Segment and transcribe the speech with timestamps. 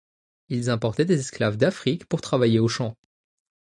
[0.49, 2.97] Ils importaient des esclaves d'Afrique pour travailler aux champs.